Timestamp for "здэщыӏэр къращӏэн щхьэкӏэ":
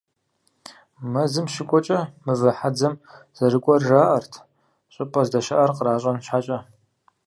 5.27-6.59